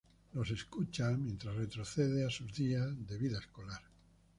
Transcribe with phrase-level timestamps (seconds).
[0.33, 3.83] Los escucha mientras retrocede a sus días de vida escolar.